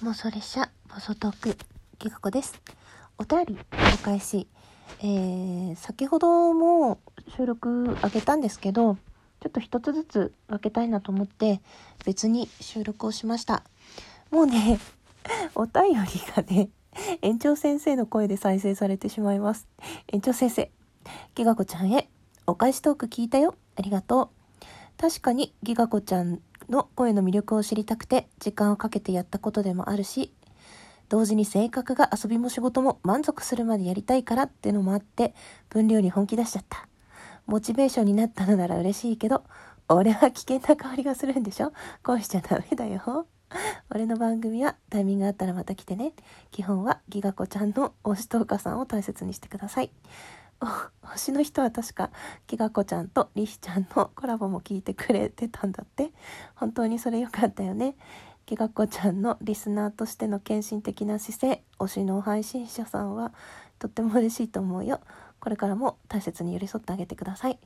[0.00, 1.56] 妄想列車、妄想トーク、
[1.98, 2.54] きがこです。
[3.18, 4.46] お便り、お返し。
[5.00, 7.00] えー、先ほども
[7.36, 8.94] 収録あげたんですけど、
[9.40, 11.60] ちょっと一つずつ分けたいなと思って、
[12.04, 13.64] 別に収録をしました。
[14.30, 14.78] もうね、
[15.56, 15.96] お便り
[16.32, 16.68] がね、
[17.20, 19.66] 園長先生の声で再生されてしまいます。
[20.12, 20.70] 園長先生、
[21.34, 22.08] ギガ子ちゃんへ、
[22.46, 23.56] お返しトーク聞いたよ。
[23.74, 25.00] ありがとう。
[25.00, 30.32] 確かにギガ子ちゃんの声の魅力を知りたくて時間をかけてやったことでもあるし
[31.08, 35.34] 同時に性格が遊びも仕事も満足するまでやりたいからってのもあって
[35.70, 36.86] 分量に本気出しちゃった。
[37.46, 39.42] モチベーションになったのなら嬉しいけど
[39.88, 41.72] 俺は危険な香りがするんでしょ？
[42.02, 43.26] 恋しちゃダメだよ。
[43.88, 46.12] 俺の番組はタイミングあったらまた来てね。
[46.50, 49.90] 基本はギガ子ちゃんの推しとお母さんを大切にしてください。
[50.60, 50.66] お
[51.14, 52.10] 推しの人は確か
[52.46, 56.12] きがこちゃんとりひちゃんのコラボも聞いてくれてたんだって。
[56.54, 57.96] 本当にそれよかったよね。
[58.46, 63.32] きがこちゃんのリスナーとしての献身的な姿勢推しの配信者さんは
[63.78, 65.00] とっても嬉しいと思うよ。
[65.38, 67.58] これからも大切に寄り添ってあげてください。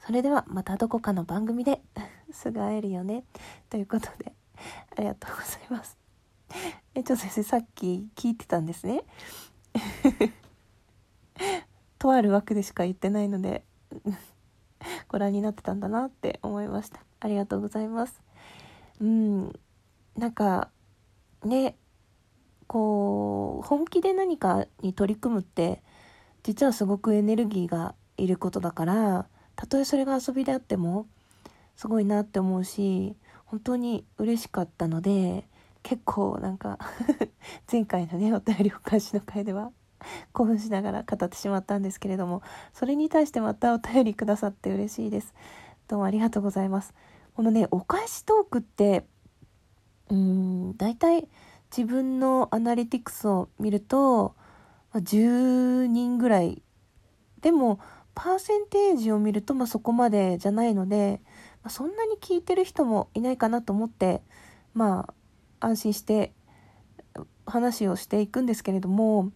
[0.00, 1.80] それではまたどこかの番組で
[2.32, 3.24] すぐ会えるよね。
[3.70, 4.32] ということで
[4.96, 5.96] ありがとうございます。
[6.94, 9.02] えちょ先生さっき聞いてたんですね。
[12.04, 13.64] とある枠でしか言ってないので
[15.08, 17.00] ご覧になってたんだなって思いました。
[17.20, 18.22] ありがとうございます。
[19.00, 19.58] うん。
[20.14, 20.70] なんか
[21.46, 21.78] ね
[22.66, 25.82] こう本気で何かに取り組むって
[26.42, 31.06] 実はすごくエネルギーがいることだからたとえそれが遊びであっても
[31.74, 33.16] すごいなって思うし
[33.46, 35.48] 本当に嬉しかったので
[35.82, 36.78] 結構なんか
[37.72, 39.72] 前回のねお便りお返しの回では
[40.32, 45.34] 興奮しながら語ってしまったんですけれどもそれに対してまたお便りくださって嬉しいです。
[45.88, 46.94] どうもありがとうございます。
[47.34, 49.06] このねお返しトークって
[50.10, 51.28] うーん大体
[51.76, 54.34] 自分のアナリティクスを見ると
[54.92, 56.62] ま10人ぐらい。
[57.40, 57.78] でも
[58.14, 61.20] パーセンテージを見るとまあそこまでじゃないので、
[61.62, 64.22] まあ、そんなに聞いてる人もいないかなと思って
[64.72, 65.06] ま
[65.60, 66.32] あ安心して
[67.46, 69.30] 話をしていくんですけれども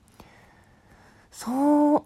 [1.31, 2.05] そう。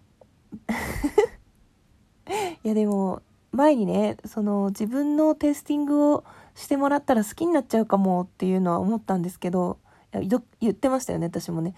[2.63, 6.23] いやでも前にねその自分のテイスティングを
[6.55, 9.79] してもらったら好きになっちゃうかもっていうのは思ったんですけど
[10.13, 11.73] いや言ってましたよね私もね。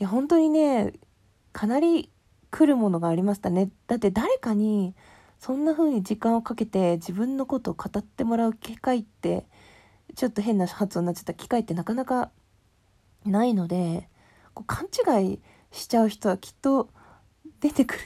[0.00, 0.92] いや本当にね
[1.52, 2.10] かなり
[2.50, 3.70] 来るものがありましたね。
[3.86, 4.94] だって誰かに
[5.38, 9.46] そんな風に時間をかけて自分のことを語ってもらう機会って
[10.14, 12.30] ちょっと変な発音になっちゃった機会ってなかなか
[13.24, 14.08] ないので
[14.54, 15.40] こう勘違い
[15.74, 16.88] しちゃう人はきっと
[17.60, 18.00] 出てくる。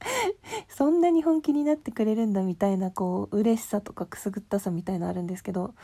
[0.68, 5.74] そんなに本気になってくれるんだみたいなこう嬉しさとかくすぐったさみたいのあるんですけど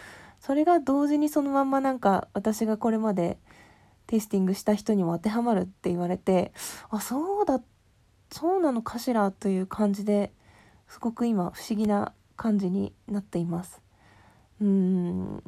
[0.40, 3.38] それが同時にそのまんまなんか私がこれまで
[4.06, 6.52] テイスティングした人にも当てはまるって言われて
[6.90, 7.60] あそうだ
[8.32, 10.32] そうなのかしらという感じで
[10.88, 13.82] すごく今不思議な感じになっています。
[14.60, 15.42] うん。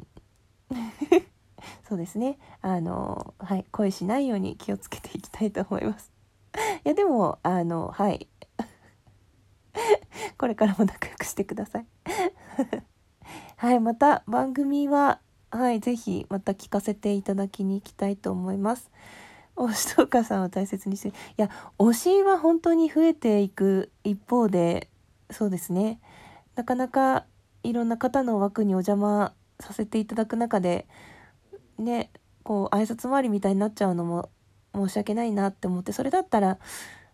[1.87, 2.37] そうですね。
[2.61, 6.11] あのはい恋しないように気をつけていきたいと思います。
[6.85, 8.27] いやでもあのはい。
[10.37, 11.85] これからも仲良くしてください。
[13.57, 15.19] はいまた番組は
[15.51, 18.91] はいぜひまた聞かせていただきに行きたいと思います。
[19.55, 24.89] 推しとお母さんを大切にしていや推しは本当に増えていく一方で
[25.29, 25.99] そうですね。
[26.55, 27.25] なかなか
[27.63, 30.87] いろんな方の枠にお邪魔させていただく中で
[31.77, 32.11] ね
[32.43, 34.29] こう挨拶回りみたいになっちゃうのも
[34.73, 36.57] 申し訳ないなって思ってそれだったら、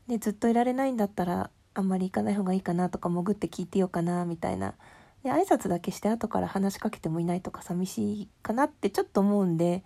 [0.07, 4.75] ね、ずっといられないんだったらあんまり行かない方がいいかなとか潜って聞いてようかなみたいな。
[5.23, 9.84] で挨拶だけして後から話しかけてもいないとか寂しいかなってちょっと思うんで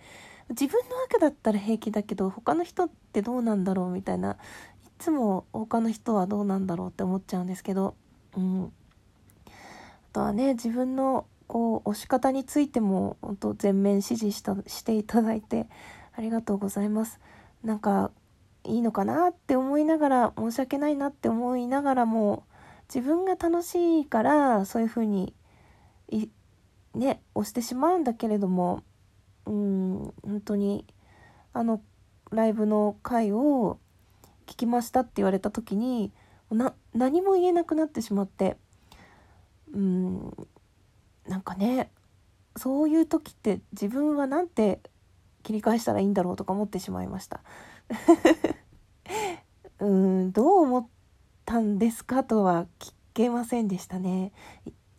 [0.49, 4.33] 自分の枠だったら平気だけど他の人ってどうなんだろうみたいな。
[4.33, 7.95] いつも他の人はどうなんだろうって思っちゃうんですけど、
[8.37, 8.71] うん、
[9.47, 9.49] あ
[10.13, 15.67] とはね自分のこう押し方についても本当全面支持したしていただいて
[16.15, 17.19] ありがとうございます。
[17.61, 18.11] なんか
[18.63, 22.45] いいのかなって思いながら申し訳ないなって思いながらも
[22.87, 25.33] 自分が楽しいからそういう風に
[26.07, 26.29] い
[26.95, 28.83] ね押してしまうんだけれども
[29.45, 30.85] うん本当に
[31.51, 31.81] あの
[32.31, 33.77] ライブの回を
[34.47, 36.13] 聞きましたって言われた時に
[36.49, 38.55] な何も言えなくなってしまって
[39.73, 40.47] うん
[41.31, 41.89] なんかね
[42.57, 44.81] そういう時って自分はなんて
[45.43, 47.39] 切り返したらいいんだろうとか思ってしまいました。
[49.79, 50.87] うんどう思っ
[51.45, 54.33] たんですかとは聞けませんでしたね。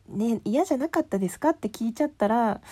[0.08, 2.62] ね嫌じゃなかったですかって聞いちゃったら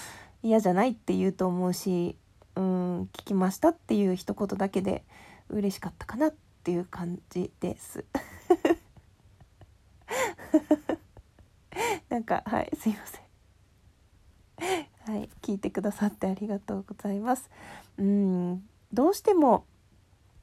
[0.42, 2.16] 嫌じゃないって言うと思うし
[2.56, 5.04] うん聞きましたっていう一言だけで
[5.50, 6.34] 嬉しかったかなっ
[6.64, 8.04] ていう感じです
[12.08, 13.29] なんかはいすいません
[15.42, 17.50] 聞いてくださってありがとうございます。
[17.98, 18.62] うん。
[18.92, 19.64] どうしても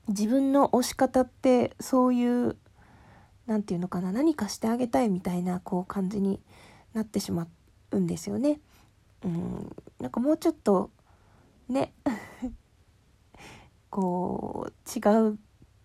[0.08, 2.58] 自分の推し方ってそういう
[3.46, 6.42] 何て言うのかな何かしてあげたいみたいなこう感じに
[6.94, 7.48] なってしま
[7.92, 8.60] うんですよね。
[9.24, 9.76] うん。
[10.00, 10.92] なんかもうちょっと
[11.70, 11.94] ね
[13.90, 15.40] こう違う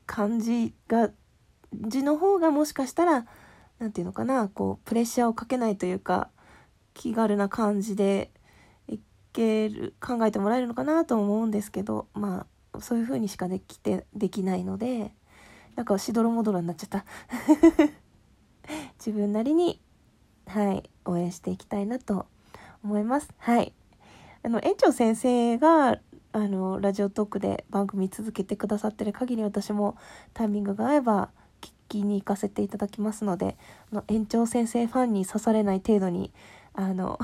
[0.06, 1.10] 感じが
[1.72, 3.26] 字の方がもしかしたら
[3.78, 6.30] 何て言うのかなこうプレッシャーをかけないというか
[6.94, 8.30] 気軽な感じで
[9.32, 15.12] ける考えてもらえるのかなと思うんですけどまあそういう風にしかできてできないので
[15.76, 17.04] なんかしどろもどろになっちゃった。
[18.98, 19.80] 自分なりに
[20.46, 22.26] はい応援していきたいなと
[22.84, 23.28] 思います。
[23.38, 23.72] はい。
[24.42, 25.98] あの園長先生が
[26.32, 29.96] あのラジオトークで番組続けてくださってる限り私も
[30.34, 31.30] タイミングが合えば
[31.60, 33.56] 聞きに行かせていただきますので
[33.92, 36.32] あの園長先生ファンに刺されない程度に
[36.74, 37.18] あの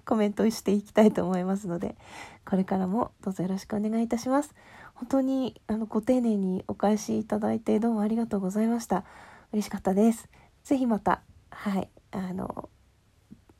[0.06, 1.96] コメントしていきたいと思いますので
[2.44, 4.54] これからもどうぞよろしくお願いいたします
[4.94, 9.04] 本当にあのご丁寧にお返しいただいてどうもありがとうございました
[9.52, 10.28] 嬉しかったです
[10.64, 12.68] 是非またはいあの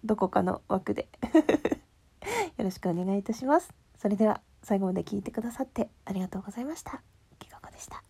[0.05, 1.09] どこかの枠で
[2.57, 7.03] よろしくお願いいたしますそれでは最後まで聞いてくださってありがとうございました。
[7.41, 8.10] きがこでした。